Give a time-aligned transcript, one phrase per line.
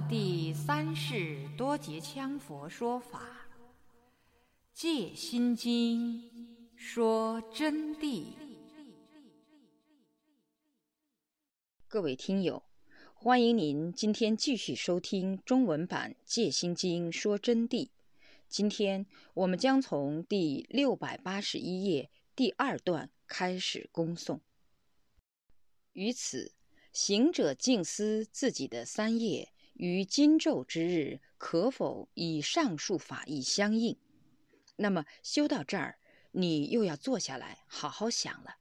[0.00, 3.20] 第三世多杰羌佛说法，
[4.72, 6.22] 《戒心经》
[6.76, 8.34] 说真谛。
[11.86, 12.64] 各位听友，
[13.14, 17.90] 欢迎您今天继续收听中文版《戒心经》说真谛。
[18.48, 24.40] 今天我们将从第六百八十一页第二段开始恭诵。
[25.92, 26.52] 于此。
[26.94, 33.96] 行者静思自己的三业于今昼之日可否以上述法义相应？
[34.76, 35.98] 那么修到这儿，
[36.32, 38.56] 你又要坐下来好好想了。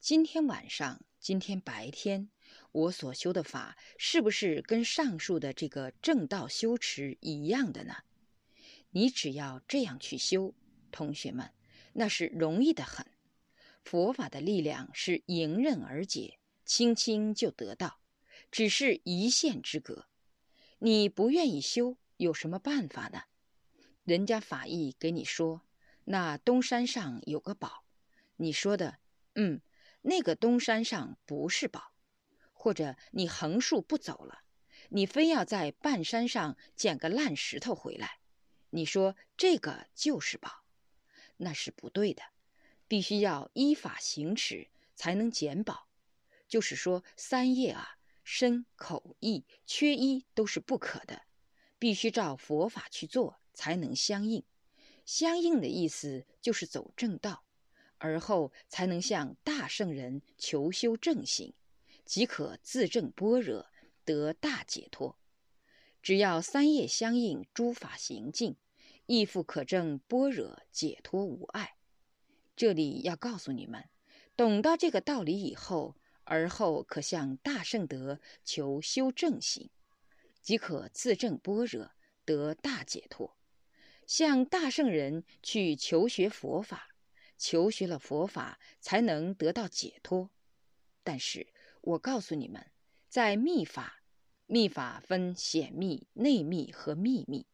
[0.00, 2.28] 今天晚上，今天白天，
[2.72, 7.94] 我所修的法是不是跟上述的这个正道修持一样的呢？
[8.90, 10.54] 你只要这样去修，
[10.90, 11.50] 同学们，
[11.92, 13.06] 那是容易的很。
[13.84, 16.38] 佛法的力量是迎刃而解。
[16.64, 18.00] 轻轻就得到，
[18.50, 20.06] 只是一线之隔。
[20.84, 23.22] 你不愿意修，有什么办法呢？
[24.02, 25.62] 人家法义给你说，
[26.06, 27.84] 那东山上有个宝，
[28.34, 28.98] 你说的，
[29.36, 29.60] 嗯，
[30.00, 31.92] 那个东山上不是宝，
[32.52, 34.40] 或者你横竖不走了，
[34.88, 38.18] 你非要在半山上捡个烂石头回来，
[38.70, 40.64] 你说这个就是宝，
[41.36, 42.24] 那是不对的，
[42.88, 45.86] 必须要依法行持才能捡宝。
[46.48, 51.22] 就是说，三业啊，身口意缺一都是不可的，
[51.78, 54.44] 必须照佛法去做才能相应。
[55.04, 57.44] 相应的意思就是走正道，
[57.98, 61.54] 而后才能向大圣人求修正行，
[62.04, 63.66] 即可自证般若，
[64.04, 65.18] 得大解脱。
[66.00, 68.56] 只要三业相应，诸法行尽，
[69.06, 71.76] 亦复可证般若解脱无碍。
[72.54, 73.88] 这里要告诉你们，
[74.36, 75.96] 懂到这个道理以后。
[76.32, 79.68] 而后可向大圣德求修正行，
[80.40, 81.90] 即可自证般若，
[82.24, 83.36] 得大解脱。
[84.06, 86.96] 向大圣人去求学佛法，
[87.36, 90.30] 求学了佛法才能得到解脱。
[91.04, 91.48] 但是
[91.82, 92.70] 我告诉你们，
[93.10, 94.02] 在密法，
[94.46, 97.46] 密法分显密、内密和秘密。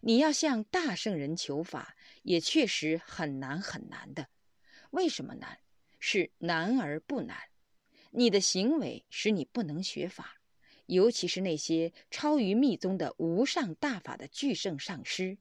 [0.00, 4.28] 你要向大圣人求法，也确实很难很难的。
[4.92, 5.58] 为什么难？
[6.00, 7.51] 是难而不难。
[8.14, 10.38] 你的行为使你不能学法，
[10.84, 15.38] 尤其是那些超于密宗的无上大法的巨圣上师。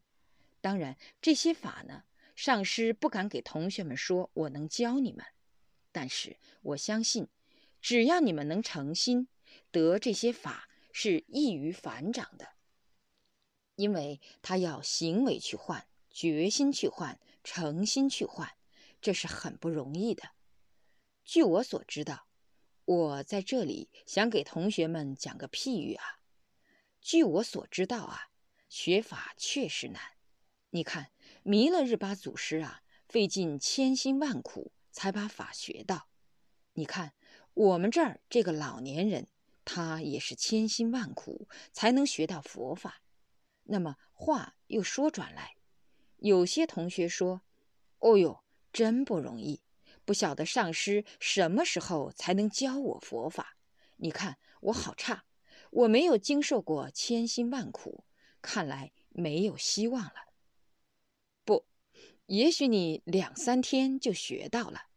[0.61, 5.25] 当然，这些法呢，上师不敢给同学们说，我能教你们。
[5.91, 7.27] 但是我相信，
[7.81, 9.27] 只要你们能诚心
[9.69, 12.53] 得这些法，是易于反掌的。
[13.75, 18.49] 因为他要行为去换，决心去换，诚心去换，
[19.01, 20.29] 这是很不容易的。
[21.25, 22.27] 据我所知道。
[22.91, 26.19] 我在这里想给同学们讲个譬喻啊。
[26.99, 28.31] 据我所知道啊，
[28.67, 30.01] 学法确实难。
[30.71, 36.09] 你看弥勒日巴祖师啊，费尽千辛万苦才把法学到。
[36.73, 37.13] 你看
[37.53, 39.29] 我们这儿这个老年人，
[39.63, 43.01] 他也是千辛万苦才能学到佛法。
[43.63, 45.55] 那么话又说转来，
[46.17, 47.41] 有些同学说
[47.99, 49.61] ：“哦呦，真不容易。”
[50.11, 53.55] 不晓得上师什么时候才能教我佛法？
[53.95, 55.23] 你看我好差，
[55.69, 58.03] 我没有经受过千辛万苦，
[58.41, 60.15] 看来没有希望了。
[61.45, 61.65] 不，
[62.25, 64.87] 也许你两三天就学到了，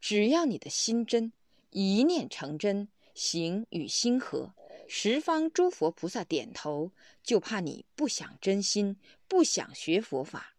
[0.00, 1.34] 只要你的心真，
[1.68, 4.54] 一念成真，行与心合，
[4.88, 6.90] 十方诸佛菩萨点头，
[7.22, 8.96] 就怕你不想真心，
[9.28, 10.56] 不想学佛法。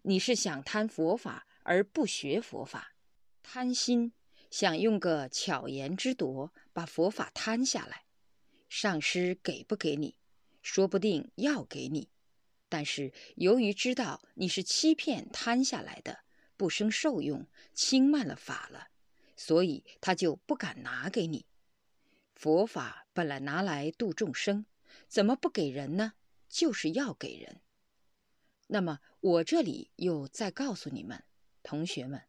[0.00, 2.92] 你是想贪佛法而不学佛法。
[3.44, 4.12] 贪心
[4.50, 8.06] 想用个巧言之夺把佛法贪下来，
[8.68, 10.16] 上师给不给你？
[10.62, 12.08] 说不定要给你，
[12.70, 16.24] 但是由于知道你是欺骗贪下来的，
[16.56, 18.88] 不生受用，轻慢了法了，
[19.36, 21.44] 所以他就不敢拿给你。
[22.34, 24.64] 佛法本来拿来度众生，
[25.06, 26.14] 怎么不给人呢？
[26.48, 27.60] 就是要给人。
[28.68, 31.22] 那么我这里又再告诉你们，
[31.62, 32.22] 同学们。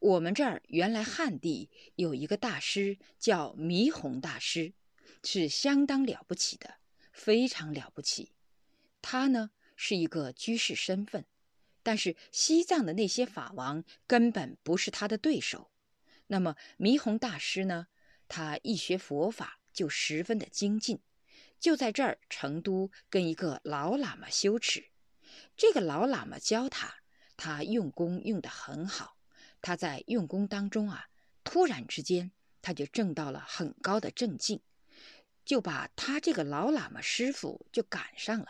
[0.00, 4.72] 我们这儿原来汉地有一个大师叫弥宏大师，
[5.22, 6.76] 是相当了不起的，
[7.12, 8.32] 非常了不起。
[9.02, 11.26] 他呢是一个居士身份，
[11.82, 15.70] 但是西藏的那些法王根本不是他的对手。
[16.28, 17.88] 那么弥宏大师呢，
[18.26, 21.00] 他一学佛法就十分的精进，
[21.58, 24.86] 就在这儿成都跟一个老喇嘛修持。
[25.58, 27.02] 这个老喇嘛教他，
[27.36, 29.18] 他用功用得很好。
[29.60, 31.08] 他在用功当中啊，
[31.44, 34.60] 突然之间他就证到了很高的正境，
[35.44, 38.46] 就把他这个老喇嘛师傅就赶上了。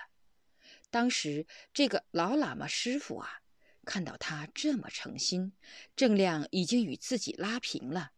[0.90, 3.42] 当时这个老喇嘛师傅啊，
[3.84, 5.52] 看到他这么诚心，
[5.94, 8.12] 正量已经与自己拉平了，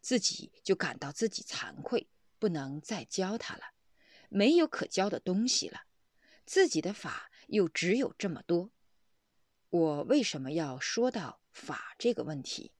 [0.00, 2.08] 自己就感到自己惭愧，
[2.38, 3.62] 不能再教他了，
[4.28, 5.82] 没有可教的东西了，
[6.46, 8.70] 自己的法又只有这么多。
[9.68, 12.72] 我为什么要说到法这个问题？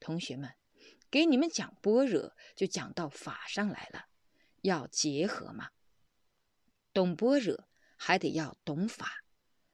[0.00, 0.52] 同学们，
[1.10, 4.06] 给你们讲般若，就讲到法上来了。
[4.62, 5.70] 要结合嘛，
[6.92, 9.24] 懂般若还得要懂法。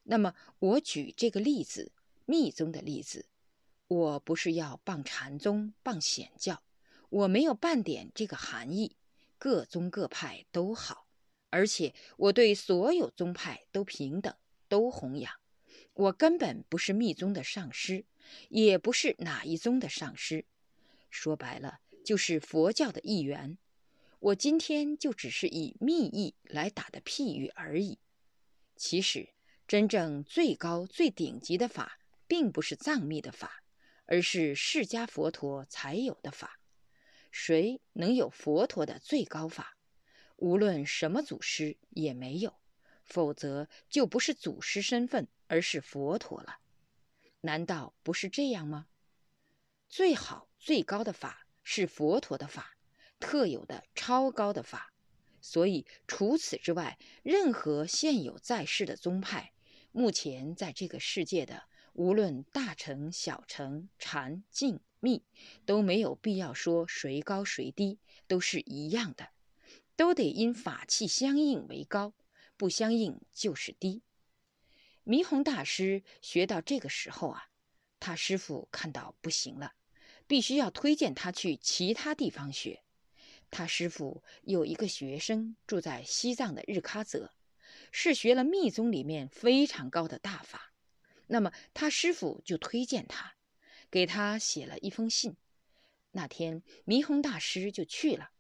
[0.05, 1.93] 那么我举这个例子，
[2.27, 3.27] 密宗的例子，
[3.89, 6.63] 我不是要傍禅宗、傍显教，
[7.09, 8.97] 我没有半点这个含义。
[9.39, 11.09] 各宗各派都好，
[11.51, 14.37] 而且我对所有宗派都平等，
[14.69, 15.33] 都弘扬。
[15.95, 18.05] 我根本不是密宗的上师，
[18.49, 20.45] 也不是哪一宗的上师，
[21.11, 23.59] 说白了就是佛教的一员。
[24.21, 27.99] 我今天就只是以密意来打的譬喻而已。
[28.77, 29.31] 其实，
[29.67, 31.99] 真正最高最顶级的法，
[32.29, 33.65] 并不是藏密的法，
[34.07, 36.61] 而是释迦佛陀才有的法。
[37.31, 39.77] 谁能有佛陀的最高法？
[40.37, 42.55] 无论什么祖师也没有，
[43.05, 46.59] 否则就不是祖师身份，而是佛陀了。
[47.43, 48.89] 难道不是这样吗？
[49.89, 52.77] 最好最高的法是佛陀的法。
[53.21, 54.93] 特有的超高的法，
[55.41, 59.53] 所以除此之外，任何现有在世的宗派，
[59.93, 61.63] 目前在这个世界的，
[61.93, 65.23] 无论大乘、小乘、禅、净、密，
[65.65, 69.29] 都没有必要说谁高谁低，都是一样的，
[69.95, 72.15] 都得因法器相应为高，
[72.57, 74.03] 不相应就是低。
[75.05, 77.49] 弥弘大师学到这个时候啊，
[77.99, 79.73] 他师傅看到不行了，
[80.29, 82.85] 必须要推荐他去其他地方学。
[83.51, 87.33] 他师傅有一个学生住在西藏的日喀则，
[87.91, 90.73] 是学了密宗里面非常高的大法。
[91.27, 93.35] 那么他师傅就推荐他，
[93.91, 95.37] 给他写了一封信。
[96.13, 98.31] 那天弥弘大师就去了。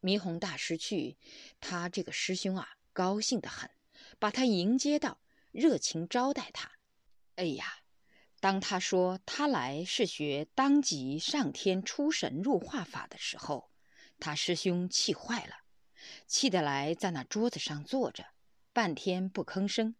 [0.00, 1.18] 弥弘大师去，
[1.60, 3.70] 他这个师兄啊高兴得很，
[4.18, 5.20] 把他迎接到，
[5.58, 6.70] 热情招待他。
[7.34, 7.66] 哎呀，
[8.38, 13.68] 当他说他来是学当即上天出神入化法的时候。
[14.20, 15.56] 他师兄气坏了，
[16.28, 18.26] 气得来在那桌子上坐着，
[18.72, 19.96] 半天不吭声，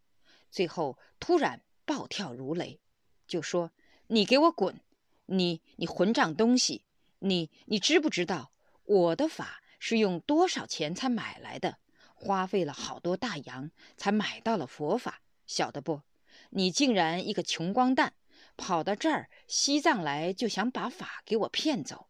[0.49, 2.81] 最后突然暴跳如雷，
[3.27, 3.73] 就说
[4.07, 4.81] ：“你给我滚！
[5.27, 6.85] 你你混账东西！
[7.19, 8.53] 你你知不知道
[8.85, 11.79] 我的法是用多少钱才买来的？
[12.15, 16.03] 花费了好多大洋才买到了佛法，晓得不？
[16.51, 18.15] 你竟然一个穷光蛋，
[18.57, 22.09] 跑到这儿西藏来就想把法给我骗走！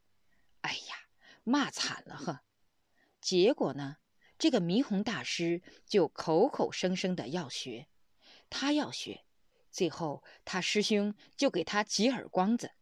[0.60, 1.08] 哎呀！”
[1.48, 2.42] 骂惨了呵，
[3.22, 3.96] 结果呢？
[4.36, 7.88] 这个弥弘大师就口口声声的要学，
[8.50, 9.24] 他要学，
[9.70, 12.72] 最后他师兄就给他几耳光子，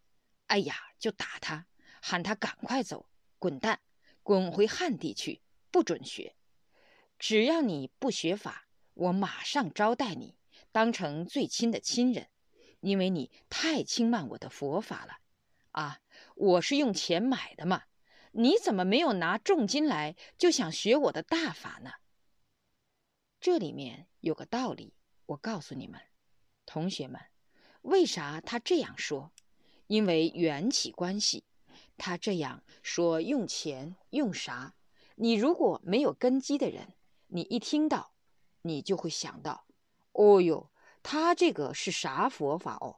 [0.47, 1.67] 哎呀，就打他，
[2.01, 3.07] 喊他赶快走，
[3.39, 3.79] 滚蛋，
[4.21, 5.41] 滚回汉地去，
[5.71, 6.35] 不准学。
[7.17, 10.37] 只要你不学法，我马上招待你，
[10.71, 12.27] 当成最亲的亲人，
[12.79, 15.17] 因为你太轻慢我的佛法了。
[15.71, 15.99] 啊，
[16.35, 17.83] 我是用钱买的嘛。
[18.31, 21.91] 你怎么没有拿重金来，就想学我的大法呢？
[23.39, 24.93] 这里面有个道理，
[25.27, 26.01] 我告诉你们，
[26.65, 27.21] 同学们，
[27.81, 29.31] 为啥他这样说？
[29.87, 31.45] 因为缘起关系，
[31.97, 34.73] 他这样说用钱用啥？
[35.15, 36.93] 你如果没有根基的人，
[37.27, 38.11] 你一听到，
[38.63, 39.66] 你就会想到，
[40.17, 40.71] 哦哟，
[41.03, 42.97] 他这个是啥佛法哦？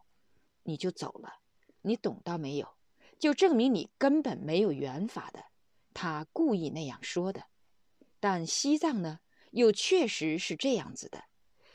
[0.63, 1.39] 你就走了，
[1.81, 2.77] 你懂到没有？
[3.19, 5.47] 就证明你根本没有缘法的，
[5.93, 7.47] 他故意那样说的。
[8.21, 9.19] 但西藏呢，
[9.51, 11.25] 又确实是这样子的。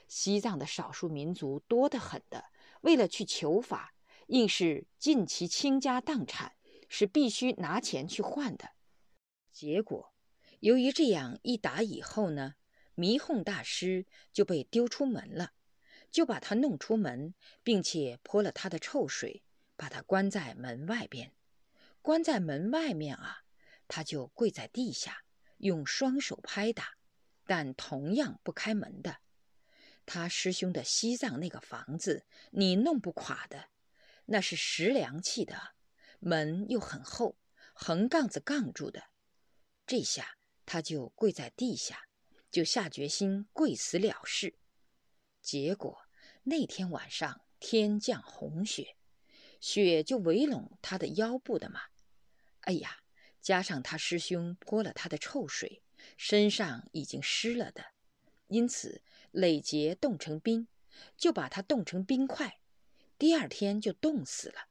[0.09, 2.47] 西藏的少数民族多得很的，
[2.81, 3.95] 为了去求法，
[4.29, 6.55] 硬是尽其倾家荡产，
[6.89, 8.71] 是必须拿钱去换的。
[9.53, 10.15] 结果，
[10.61, 12.55] 由于这样一打以后呢，
[12.95, 15.53] 弥哄大师就被丢出门了，
[16.11, 19.43] 就把他弄出门，并且泼了他的臭水。
[19.77, 21.35] 把他关在门外边，
[22.01, 23.43] 关在门外面啊，
[23.89, 25.25] 他就跪在地下，
[25.57, 26.95] 用双手拍打，
[27.45, 29.19] 但同样不开门的。
[30.07, 33.71] 他师兄的西藏那个房子，你弄不垮的，
[34.27, 35.75] 那是石梁砌的，
[36.21, 37.37] 门又很厚，
[37.73, 39.07] 横杠子杠住的。
[39.85, 42.07] 这下他就跪在地下，
[42.55, 44.55] 就下决心跪死了事。
[45.43, 46.07] 结果
[46.45, 48.95] 那天晚上天降红雪。
[49.59, 51.81] 雪就围拢他的腰部的嘛，
[52.61, 52.99] 哎呀，
[53.41, 55.83] 加上他师兄泼了他的臭水，
[56.17, 57.87] 身上已经湿了的，
[58.47, 60.69] 因此累结冻成冰，
[61.17, 62.61] 就把他冻成冰块，
[63.19, 64.69] 第二天就冻死了。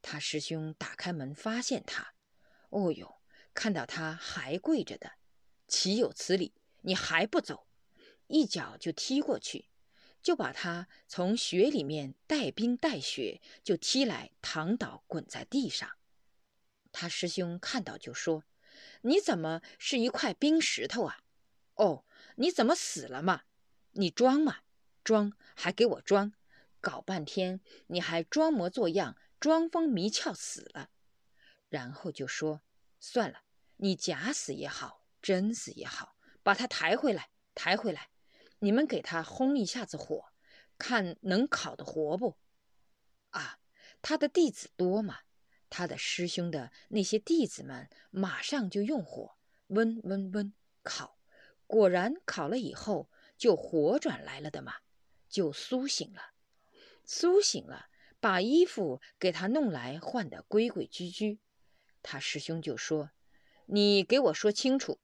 [0.00, 2.14] 他师兄打开门发现他，
[2.68, 3.20] 哦哟，
[3.52, 5.14] 看到他还跪着的，
[5.66, 6.54] 岂有此理！
[6.82, 7.66] 你还不走？
[8.28, 9.66] 一脚就踢过去，
[10.22, 15.90] 就把他从雪里面带冰带雪就踢来，躺倒滚在地上。
[16.92, 18.44] 他师兄看到就说
[19.02, 21.22] ：“你怎么是一块冰石头啊？
[21.74, 22.04] 哦，
[22.36, 23.42] 你怎么死了嘛？
[23.92, 24.60] 你装嘛，
[25.02, 26.32] 装还给我装，
[26.80, 30.90] 搞半天你还装模作样，装疯迷窍死了。”
[31.68, 32.62] 然后就说
[33.00, 33.42] ：“算了，
[33.76, 38.10] 你假死也好，真死也好，把他抬回来，抬回来，
[38.58, 40.32] 你们给他烘一下子火，
[40.78, 42.36] 看能烤得活不？
[43.30, 43.58] 啊，
[44.00, 45.20] 他的弟子多嘛。”
[45.74, 51.16] 他的师兄的那些弟子们马上就用火温温温烤，
[51.66, 53.08] 果然烤了以后
[53.38, 54.74] 就活转来了的嘛，
[55.30, 56.32] 就苏醒了。
[57.06, 57.86] 苏醒了，
[58.20, 61.40] 把衣服给他弄来换得规规矩矩。
[62.02, 63.12] 他师兄就说
[63.64, 65.00] ：“你给我说清楚，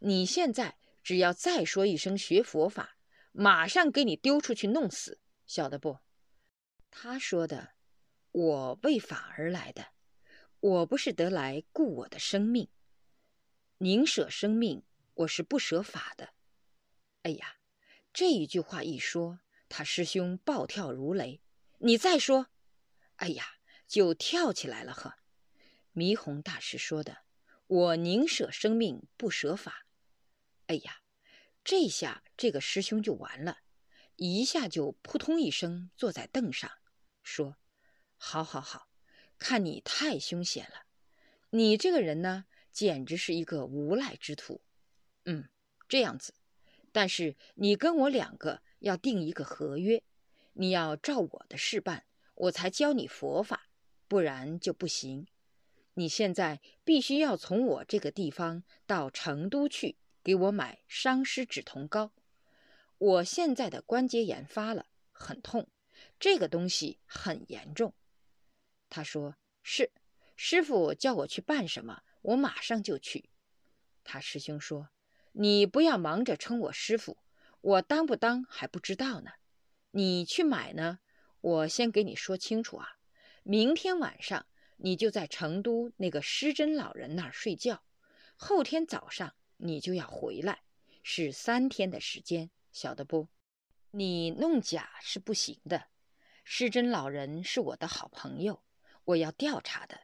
[0.00, 2.96] 你现在只要再说一声学佛法，
[3.32, 5.98] 马上给你丢出去弄死，晓得不？”
[6.90, 7.74] 他说的
[8.32, 9.88] ：“我为法而来的。”
[10.60, 12.68] 我不是得来顾我的生命，
[13.78, 14.82] 宁舍生命，
[15.14, 16.34] 我是不舍法的。
[17.22, 17.56] 哎呀，
[18.12, 19.40] 这一句话一说，
[19.70, 21.40] 他师兄暴跳如雷。
[21.78, 22.48] 你再说，
[23.16, 23.54] 哎呀，
[23.86, 25.14] 就跳起来了呵。
[25.92, 27.24] 弥弘大师说的，
[27.66, 29.86] 我宁舍生命，不舍法。
[30.70, 31.00] 哎呀，
[31.64, 33.58] 这下这个师兄就完了，
[34.14, 36.70] 一下就扑通一声坐在凳上，
[37.24, 37.56] 说
[38.16, 38.88] ：“好好好。”
[39.36, 40.84] 看你太凶险了，
[41.50, 44.60] 你这个人呢，简直是一个无赖之徒。
[45.24, 45.48] 嗯，
[45.88, 46.34] 这样子，
[46.92, 50.04] 但是你跟我两个要定一个合约，
[50.52, 53.66] 你要照我的事办，我才教你佛法，
[54.06, 55.26] 不然就不行。
[55.94, 62.12] 你现在必须要从我这个地方到成都去给我买伤湿止痛膏。
[62.98, 65.68] 我现在的关节炎发了，很痛，
[66.18, 67.94] 这个东西很严重。
[68.88, 69.90] 他说：“是，
[70.36, 73.30] 师傅叫我去办什么，我马上就去。”
[74.04, 74.90] 他师兄说
[75.32, 77.16] ：“你不要忙着称我师傅，
[77.60, 79.30] 我当不当还不知道呢。
[79.92, 80.98] 你去买呢，
[81.40, 82.88] 我先给你说清楚啊。
[83.42, 84.46] 明天晚上
[84.76, 87.82] 你就在成都那个施真老人那儿睡觉，
[88.36, 90.62] 后天早上你就要回来，
[91.02, 93.28] 是三天的时间，晓得不？
[93.90, 95.88] 你弄假是不行的。
[96.44, 98.62] 施真老人是我的好朋友。”
[99.04, 100.02] 我要调查的，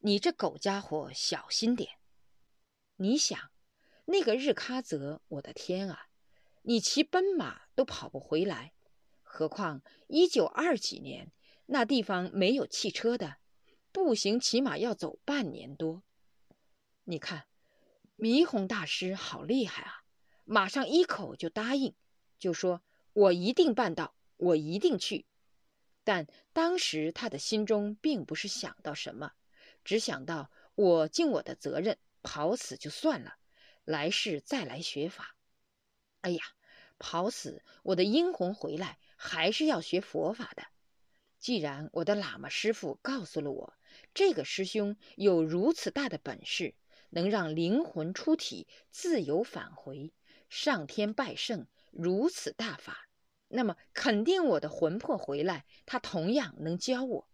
[0.00, 1.98] 你这狗家伙小心点！
[2.96, 3.50] 你想，
[4.04, 6.08] 那个日喀则，我的天啊，
[6.62, 8.74] 你骑奔马都跑不回来，
[9.22, 11.32] 何况一九二几年
[11.64, 13.38] 那地方没有汽车的，
[13.90, 16.04] 步行起码要走半年多。
[17.04, 17.46] 你看，
[18.18, 20.02] 弥弘大师好厉害啊，
[20.44, 21.94] 马上一口就答应，
[22.38, 22.80] 就说
[23.12, 25.26] 我一定办到，我一定去。
[26.02, 29.32] 但当时他的心中并不是想到什么，
[29.84, 33.34] 只想到我尽我的责任，跑死就算了，
[33.84, 35.36] 来世再来学法。
[36.22, 36.42] 哎呀，
[36.98, 40.62] 跑死我的阴魂回来还是要学佛法的。
[41.38, 43.74] 既然我的喇嘛师傅告诉了我，
[44.14, 46.74] 这个师兄有如此大的本事，
[47.10, 50.12] 能让灵魂出体自由返回，
[50.48, 53.08] 上天拜圣，如此大法。
[53.48, 57.28] 那么肯定我的魂魄回来，他同样能教我。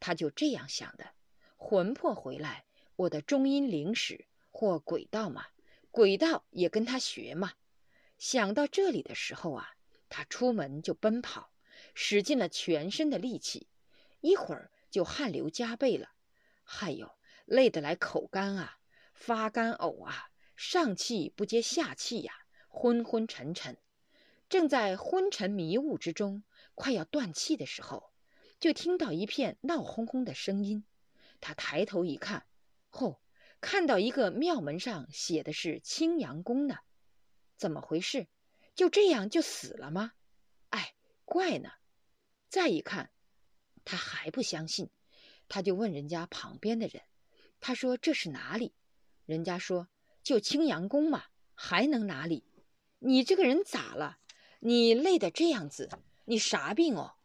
[0.00, 1.12] 他就这样想的：
[1.56, 2.64] 魂魄回来，
[2.96, 5.46] 我的中阴灵使或鬼道嘛，
[5.90, 7.52] 鬼道也跟他学嘛。
[8.18, 9.76] 想到这里的时候啊，
[10.08, 11.52] 他出门就奔跑，
[11.94, 13.68] 使尽了全身的力气，
[14.20, 16.10] 一会儿就汗流浃背了，
[16.64, 17.12] 还有
[17.44, 18.77] 累得来口干啊，
[19.18, 22.32] 发干呕啊，上气不接下气呀，
[22.68, 23.76] 昏昏沉沉。
[24.48, 26.44] 正在昏沉迷雾之中，
[26.74, 28.12] 快要断气的时候，
[28.60, 30.84] 就听到一片闹哄哄的声音。
[31.40, 32.46] 他抬头一看，
[32.90, 33.18] 嚯，
[33.60, 36.78] 看到一个庙门上写的是青阳宫呢。
[37.56, 38.28] 怎么回事？
[38.74, 40.12] 就这样就死了吗？
[40.70, 40.94] 哎，
[41.24, 41.70] 怪呢。
[42.48, 43.10] 再一看，
[43.84, 44.88] 他还不相信，
[45.48, 47.02] 他就问人家旁边的人
[47.60, 48.72] ：“他说这是哪里？”
[49.28, 49.88] 人家说
[50.24, 52.44] ：“就青阳宫嘛，还能哪里？
[53.00, 54.20] 你这个人咋了？”
[54.60, 55.90] 你累得这样子，
[56.24, 57.16] 你啥病哦？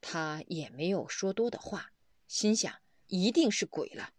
[0.00, 1.90] 他也没有说多的话，
[2.28, 2.72] 心想
[3.08, 4.12] 一定是鬼了，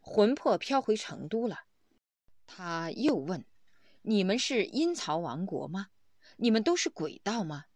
[0.00, 1.60] 魂魄飘回成都了。
[2.44, 3.46] 他又问
[4.02, 5.90] 你们是阴曹王国吗？
[6.38, 7.66] 你们都是鬼道吗？”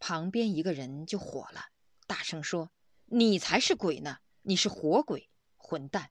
[0.00, 1.66] 旁边一个人就火了，
[2.06, 2.70] 大声说
[3.04, 4.20] ：“你才是鬼呢！
[4.40, 6.10] 你是活鬼，混蛋！”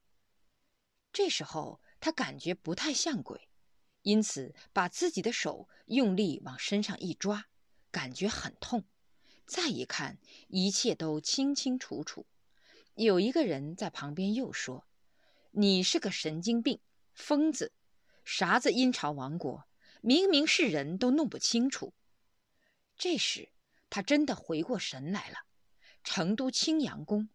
[1.11, 3.47] 这时候他感觉不太像鬼，
[4.01, 7.45] 因此把自己的手用力往身上一抓，
[7.91, 8.83] 感觉很痛。
[9.45, 10.17] 再一看，
[10.47, 12.25] 一切都清清楚楚。
[12.95, 14.87] 有一个人在旁边又说
[15.51, 16.79] ：“你是个神经病，
[17.13, 17.71] 疯子！
[18.25, 19.67] 啥子阴曹王国，
[20.01, 21.93] 明明是人都弄不清楚。”
[22.97, 23.49] 这时
[23.89, 25.37] 他真的回过神来了，
[26.03, 27.29] 成都青阳宫。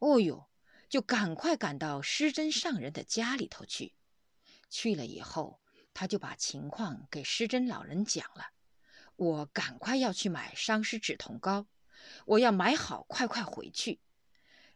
[0.00, 0.46] 哦呦！
[0.88, 3.94] 就赶快赶到施真上人的家里头去。
[4.70, 5.60] 去了以后，
[5.92, 8.46] 他就把情况给施真老人讲了。
[9.16, 11.66] 我赶快要去买伤湿止痛膏，
[12.24, 14.00] 我要买好，快快回去。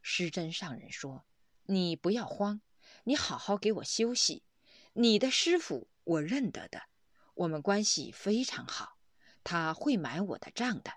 [0.03, 1.25] 施真上人说
[1.65, 2.61] ：“你不要慌，
[3.05, 4.43] 你好好给我休息。
[4.93, 6.83] 你的师傅我认得的，
[7.35, 8.99] 我们关系非常好，
[9.43, 10.93] 他会买我的账的。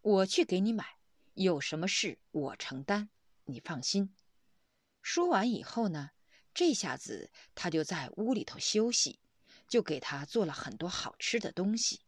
[0.00, 0.96] 我去给你买，
[1.34, 3.10] 有什么事我承担，
[3.44, 4.12] 你放心。”
[5.00, 6.10] 说完以后呢，
[6.54, 9.20] 这下子他就在屋里头休息，
[9.66, 12.02] 就给他做了很多好吃的东西，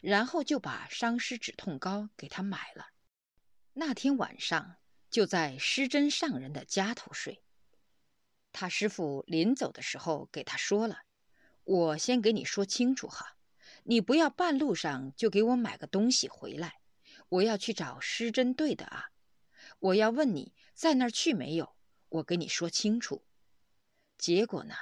[0.00, 2.90] 然后就把伤湿止痛膏给他买了。
[3.72, 4.76] 那天晚上
[5.10, 7.42] 就在施针上人的家头睡。
[8.52, 11.02] 他师傅临走的时候给他说了
[11.64, 13.36] ：“我先给你说清楚哈，
[13.82, 16.80] 你不要半路上就给我买个东西回来，
[17.28, 19.10] 我要去找施针对的啊，
[19.80, 21.74] 我要问你在那儿去没有。”
[22.10, 23.22] 我给你说清楚，
[24.18, 24.74] 结果呢？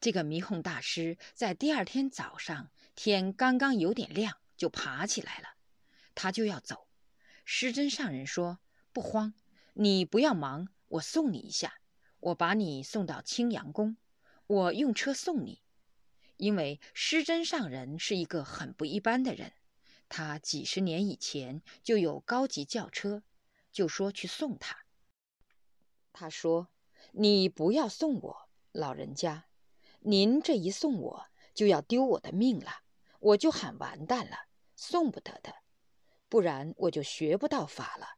[0.00, 5.56] 这个迷哄大师在第二天早上，天刚刚有点亮，就爬起来了，
[6.14, 6.86] 他就要走。
[7.44, 8.60] 施真上人说
[8.94, 9.34] ：“不慌，
[9.72, 11.74] 你不要忙，我送你一下，
[12.20, 13.96] 我把你送到青阳宫，
[14.46, 15.60] 我用车送你。
[16.36, 19.52] 因为施真上人是一个很不一般的人，
[20.08, 23.24] 他几十年以前就有高级轿车，
[23.72, 24.84] 就说去送他。
[26.12, 26.68] 他说。”
[27.12, 28.43] 你不要送我，
[28.74, 29.46] 老人家，
[30.00, 32.80] 您这一送我就要丢我的命了，
[33.20, 35.54] 我就喊完蛋了，送不得的，
[36.28, 38.16] 不然我就学不到法了。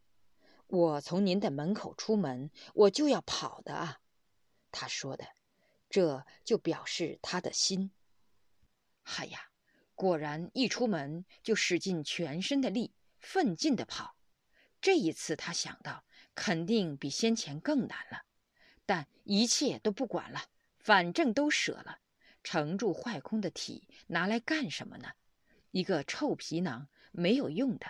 [0.69, 4.01] 我从您的门口出门，我就要跑的啊。
[4.73, 5.27] 他说的，
[5.91, 7.91] 这就表示他的心。
[9.03, 9.39] 哎呀，
[9.95, 14.17] 果然一出门就使尽全身的力，奋进的跑。
[14.81, 18.23] 这一次他想到，肯定比先前更难了。
[18.87, 20.45] 但一切都不管了，
[20.79, 21.99] 反正都舍了。
[22.43, 25.11] 盛住坏空的体拿来干什么呢？
[25.73, 27.87] 一个臭皮囊没有用的，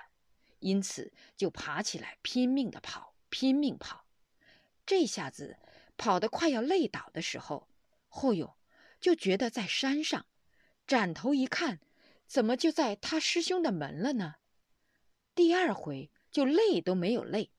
[0.60, 4.06] 因此就爬起来拼命的跑，拼命跑。
[4.86, 5.58] 这下子
[5.98, 7.68] 跑得快要累倒的时候，
[8.08, 8.56] 后哟，
[8.98, 10.24] 就觉得在山上，
[10.86, 11.80] 转头一看，
[12.26, 14.36] 怎么就在他师兄的门了呢？
[15.34, 17.50] 第二回就累都没有累，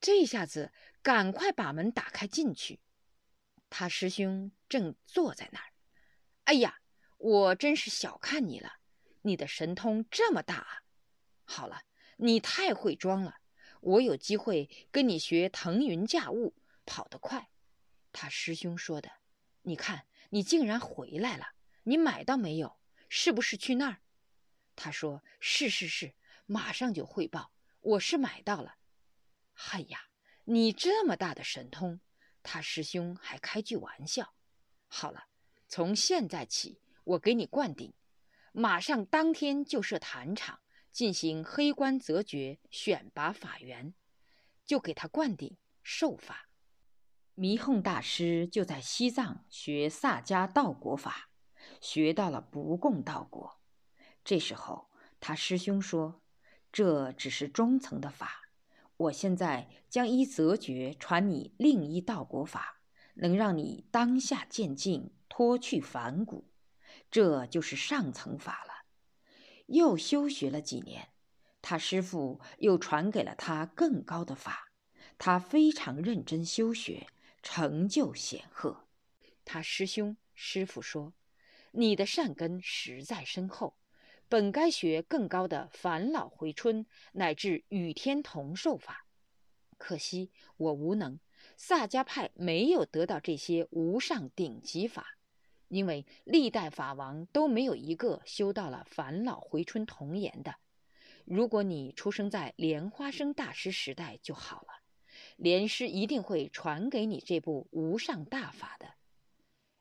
[0.00, 0.72] 这下子。
[1.02, 2.80] 赶快把门打开进去，
[3.70, 5.66] 他师兄正坐在那儿。
[6.42, 6.80] 哎呀，
[7.18, 8.80] 我真是小看你了，
[9.22, 10.82] 你的神通这么大啊！
[11.44, 11.82] 好了，
[12.16, 13.36] 你太会装了，
[13.80, 17.50] 我有机会跟你学腾云驾雾，跑得快。
[18.10, 19.08] 他师兄说的，
[19.62, 21.52] 你看你竟然回来了，
[21.84, 22.80] 你买到没有？
[23.08, 24.00] 是不是去那儿？
[24.74, 26.14] 他说是是是，
[26.46, 28.74] 马上就汇报，我是买到了。
[29.72, 29.98] 哎呀！
[30.48, 32.00] 你这么大的神通，
[32.42, 34.34] 他师兄还开句玩笑。
[34.86, 35.24] 好了，
[35.66, 37.92] 从现在起，我给你灌顶，
[38.52, 40.60] 马上当天就设坛场，
[40.92, 43.94] 进行黑官择爵，选拔法员，
[44.64, 46.48] 就给他灌顶受法。
[47.34, 51.28] 弥哄大师就在西藏学萨迦道国法，
[51.80, 53.60] 学到了不共道国。
[54.22, 56.22] 这时候，他师兄说
[56.70, 58.42] ：“这只是中层的法。”
[58.96, 62.80] 我现在将一则诀传你另一道国法，
[63.14, 66.50] 能让你当下渐进，脱去凡骨，
[67.10, 68.86] 这就是上层法了。
[69.66, 71.08] 又修学了几年，
[71.60, 74.70] 他师傅又传给了他更高的法，
[75.18, 77.06] 他非常认真修学，
[77.42, 78.86] 成就显赫。
[79.44, 81.12] 他师兄师傅说
[81.72, 83.76] ：“你的善根实在深厚。”
[84.28, 89.06] 本该学更高的返老回春乃至与天同寿法，
[89.78, 91.20] 可惜我无能。
[91.56, 95.16] 萨迦派没有得到这些无上顶级法，
[95.68, 100.56] 因为历代法王都没有一个修到了返老回春童颜的。
[101.24, 104.82] 如果你出生在莲花生大师时代就好了，
[105.36, 108.94] 莲师一定会传给你这部无上大法的。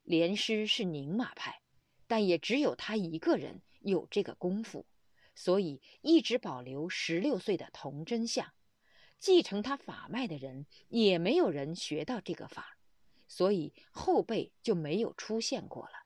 [0.04, 1.62] 莲师是宁玛派。
[2.08, 4.86] 但也只有他一个人有这个功夫，
[5.34, 8.54] 所以一直保留十六岁的童真相。
[9.18, 12.78] 继承他法脉的人也没有人学到这个法，
[13.28, 16.06] 所以后辈就没有出现过了。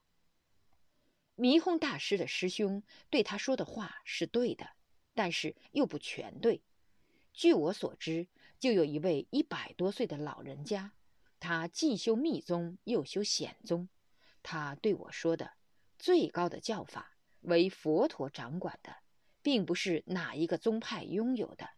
[1.35, 4.69] 弥弘大师的师兄对他说的话是对的，
[5.15, 6.61] 但是又不全对。
[7.33, 8.27] 据我所知，
[8.59, 10.93] 就有一位一百多岁的老人家，
[11.39, 13.89] 他既修密宗又修显宗。
[14.43, 15.53] 他对我说的
[15.97, 18.97] 最高的教法为佛陀掌管的，
[19.41, 21.69] 并不是哪一个宗派拥有的。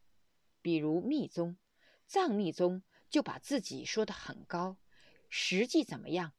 [0.61, 1.57] 比如密宗、
[2.05, 4.77] 藏密宗就把自己说得很高，
[5.29, 6.33] 实际怎么样？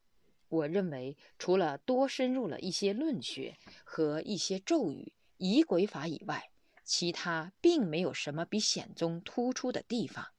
[0.49, 6.51] 我认为除了多深入了一些论学和一些咒语、仪轨法以外，
[6.85, 10.35] 其他并没有什么比显宗突出的地方。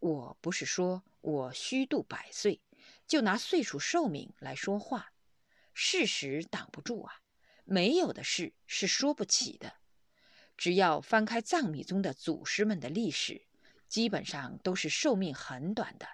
[0.00, 2.60] 我不是说我虚度百岁，
[3.06, 5.12] 就拿岁数寿命来说话，
[5.72, 7.14] 事实挡不住啊，
[7.70, 9.74] 没有的事是说不起的。
[10.56, 13.46] 只要翻开藏密宗的祖师们的历史，
[13.88, 16.08] 基本上都是寿命很短的，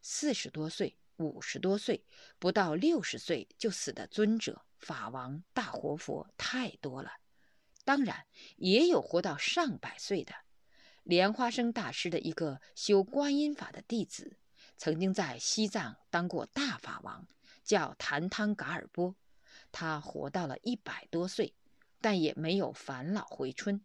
[0.00, 2.04] 四十多岁、五十多岁，
[2.38, 7.14] 不到六十岁就死的尊者、法王、大活佛太多了。
[7.84, 10.32] 当然，也有活到上百岁的。
[11.02, 14.38] 莲花生大师的一个修观音法的弟子，
[14.76, 17.26] 曾经在西藏当过大法王，
[17.64, 19.16] 叫谭汤噶尔波，
[19.72, 21.54] 他活到了一百多岁，
[22.00, 23.80] 但也没有返老回春。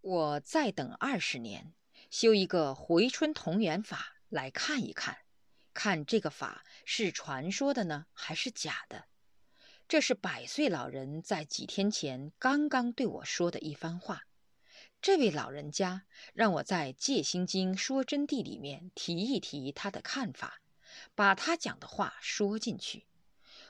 [0.00, 1.74] 我再等二十年，
[2.10, 5.18] 修一个回春同源法来看一看，
[5.74, 9.06] 看这个法是传说的呢，还是假的？
[9.88, 14.24] 这是百岁老人在几天前刚刚对我说的一番话。
[15.00, 20.60] 这位老人家让我在《戒心经说真谛》里面提一提他的看法，
[21.14, 23.07] 把他讲的话说进去。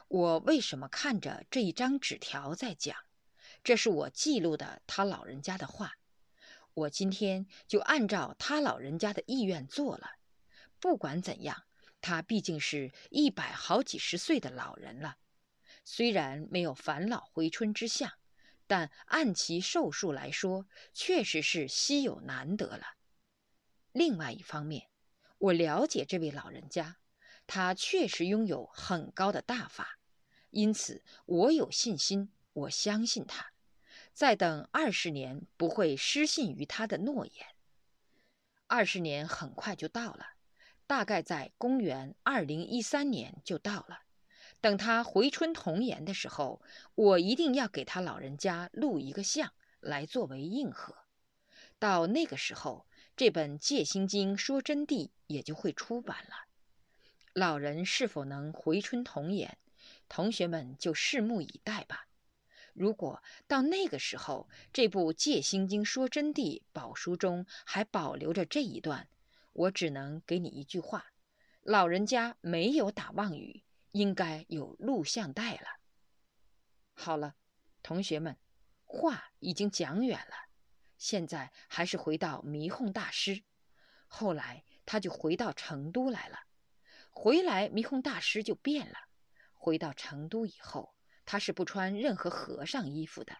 [0.08, 2.96] 我为什么看着这一张纸条在讲？
[3.62, 5.98] 这是我记录的他老人家的话。
[6.72, 10.12] 我今天就按照他老人家的意愿做了。
[10.80, 11.64] 不管怎样，
[12.00, 15.18] 他毕竟是一百好几十岁的老人了，
[15.84, 18.12] 虽然没有返老回春之相，
[18.66, 22.94] 但按其寿数来说，确实是稀有难得了。
[23.92, 24.88] 另外一方面，
[25.38, 26.96] 我了解这位老人家，
[27.46, 29.97] 他确实拥有很高的大法，
[30.50, 33.52] 因此我有信心，我相信他。
[34.12, 37.46] 再等二十年，不会失信于他的诺言。
[38.66, 40.26] 二十年很快就到了，
[40.86, 44.00] 大概在公元二零一三年就到了。
[44.60, 46.60] 等他回春童颜的时候，
[46.96, 50.96] 我一定要给他老人家录一个像，来作为应和。
[51.78, 56.48] 到那个时候，这本《戒心经说真谛》也就会出版了。
[57.34, 59.56] 老人是否能回春童颜，
[60.08, 62.06] 同学们就拭目以待吧。
[62.72, 69.08] 如果到那个时候，这部《戒心经说真谛》宝书中还保留着这一段，
[69.52, 71.06] 我只能给你一句话：
[71.62, 75.66] 老人家没有打妄语，应该有录像带了。
[76.94, 77.34] 好了，
[77.82, 78.36] 同学们，
[78.84, 80.34] 话已经讲远了，
[80.96, 83.42] 现在还是回到迷哄大师。
[84.06, 86.38] 后来他就回到成都来了，
[87.10, 89.07] 回来迷哄大师就变了。
[89.58, 90.94] 回到成都以后。
[91.30, 93.36] 他是不穿任何和尚衣服的，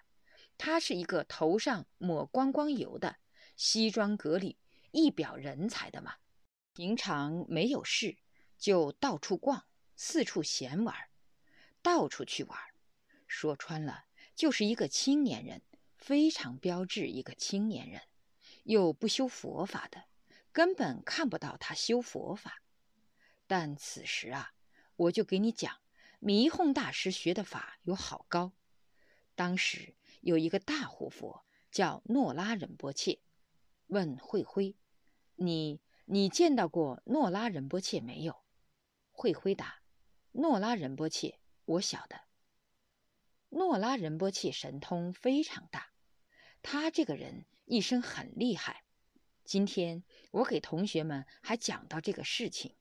[0.59, 3.17] 他是一个头上抹光光油的，
[3.57, 4.59] 西装革履，
[4.91, 6.17] 一表人才的嘛。
[6.75, 8.19] 平常没有事，
[8.59, 9.65] 就到处逛，
[9.97, 10.95] 四处闲玩，
[11.81, 12.59] 到处去玩。
[13.27, 14.05] 说穿了，
[14.35, 15.63] 就是一个青年人，
[15.97, 18.03] 非常标致一个青年人，
[18.65, 20.05] 又不修佛法的，
[20.53, 22.61] 根本看不到他修佛法。
[23.47, 24.53] 但此时啊，
[24.97, 25.81] 我就给你讲。
[26.21, 28.53] 迷哄大师学的法有好高。
[29.35, 33.21] 当时有一个大活佛叫诺拉仁波切，
[33.87, 34.77] 问慧辉
[35.37, 38.43] ：“你你见到过诺拉仁波切没有？”
[39.13, 39.81] 慧辉答
[40.33, 42.23] ：“诺拉仁波切，我晓得。
[43.51, 45.93] 诺拉仁波切神通非常大，
[46.63, 48.83] 他这个人一生很厉害。
[49.45, 50.03] 今天
[50.33, 52.75] 我给同学们还讲到这个事情。”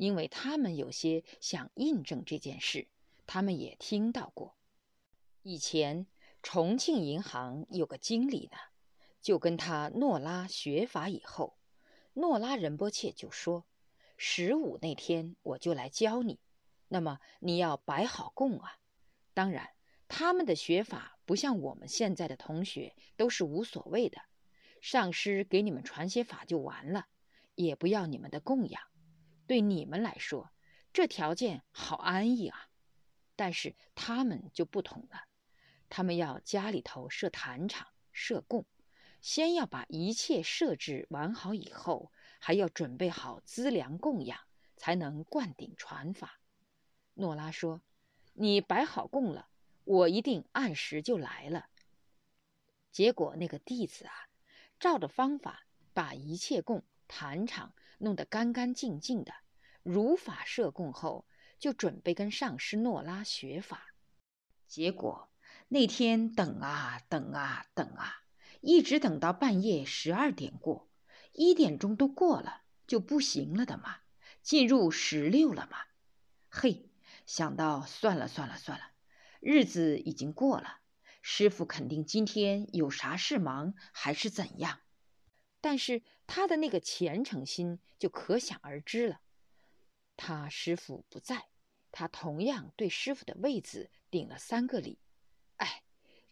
[0.00, 2.88] 因为他们有些想印证这件事，
[3.26, 4.56] 他们也听到过。
[5.42, 6.06] 以前
[6.42, 8.56] 重庆银行有个经理呢，
[9.20, 11.58] 就跟他诺拉学法以后，
[12.14, 13.66] 诺拉仁波切就说
[14.16, 16.40] ：“十五那天我就来教你，
[16.88, 18.78] 那么你要摆好供啊。
[19.34, 19.68] 当然，
[20.08, 24.22] 他们的学法不像我们现在的同学都是无所谓的，
[24.80, 27.08] 上师给你们传些法就完了，
[27.54, 28.82] 也不要你们的供养。”
[29.50, 30.52] 对你们来说，
[30.92, 32.68] 这条件好安逸啊！
[33.34, 35.24] 但是他们就不同了，
[35.88, 38.64] 他们要家里头设坛场、设供，
[39.20, 44.38] 先要把一切设置完好以后，还要准备好资粮供养，
[44.76, 46.38] 才能灌顶传法。
[47.14, 47.82] 诺拉说
[48.34, 49.48] ：“你摆好供了，
[49.82, 51.66] 我一定按时就来了。”
[52.92, 54.14] 结果那个弟子啊，
[54.78, 59.32] 照着方法把一切供坛场弄得干干净净的，
[59.84, 61.24] 如法设供后。
[61.58, 63.92] 就准备跟上师诺拉学法，
[64.66, 65.30] 结果
[65.68, 68.22] 那天等啊等啊等啊，
[68.62, 70.88] 一直等到半夜十二点过，
[71.32, 73.98] 一点钟都过了就不行了的嘛，
[74.42, 75.76] 进入十六了嘛。
[76.48, 76.88] 嘿，
[77.26, 78.92] 想到算了算了算了，
[79.40, 80.78] 日子已经过了，
[81.20, 84.80] 师傅肯定今天有啥事忙还是怎样，
[85.60, 86.02] 但是
[86.32, 89.20] 他的那个虔诚心就可想而知了。
[90.16, 91.48] 他师傅不在。
[91.90, 95.00] 他同样对师傅的位子顶了三个礼，
[95.56, 95.82] 哎，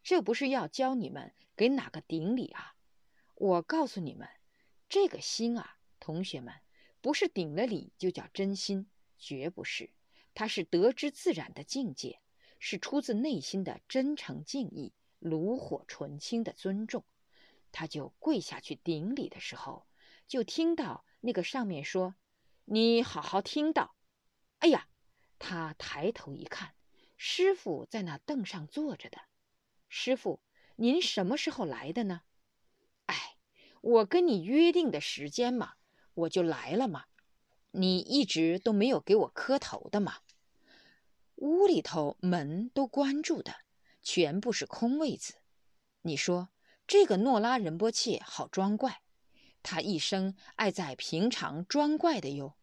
[0.04, 2.76] 这不是要教你们给哪个顶礼啊？
[3.34, 4.28] 我告诉你们，
[4.88, 6.54] 这个心啊，同学们，
[7.00, 9.90] 不是顶了礼就叫真心，绝不是，
[10.32, 12.20] 它是得之自然的境界，
[12.60, 17.04] 是出自内心的真诚敬意、炉火纯青的尊重。
[17.72, 19.87] 他就跪下去顶礼的时候，
[20.28, 22.14] 就听到那个上面说
[22.66, 23.96] ：“你好好听到。”
[24.60, 24.88] 哎呀！
[25.40, 26.74] 他抬头一看，
[27.16, 29.18] 师傅在那凳上坐着的。
[29.88, 30.40] 师傅，
[30.74, 32.22] 您什么时候来的呢？
[33.06, 33.36] 哎，
[33.80, 35.74] 我跟你约定的时间嘛，
[36.14, 37.04] 我就来了嘛。
[37.70, 40.18] 你一直都没有给我磕头的嘛。
[41.36, 43.54] 屋里头门都关住的，
[44.02, 45.34] 全部是空位子。
[46.02, 46.48] 你说
[46.84, 49.02] 这个诺拉仁波切好装怪，
[49.70, 52.54] 他一生爱在平常装怪的哟。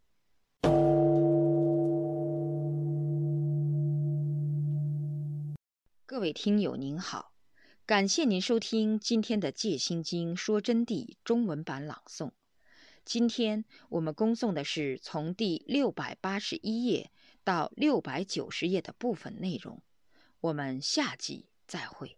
[6.08, 7.32] 各位听友您好，
[7.86, 12.32] 感谢您收听今天的《戒心经说真谛》中文版朗诵。
[13.04, 17.12] 今天我们恭诵的是从第六百八十一页
[17.44, 19.80] 到六百九十页的部分内容。
[20.42, 22.18] 我们下集再会。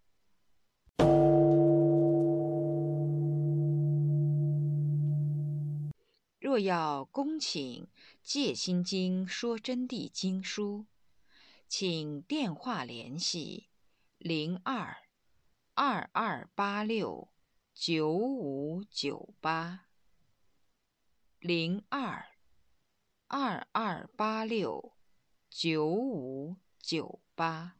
[6.57, 7.83] 若要恭请
[8.23, 10.87] 《戒心经说真谛》经书，
[11.67, 13.67] 请电话联系。
[14.17, 14.97] 零二
[15.75, 17.29] 二二八六
[17.75, 19.85] 九五九八，
[21.39, 22.25] 零二
[23.27, 24.93] 二二八六
[25.51, 27.76] 九五九八。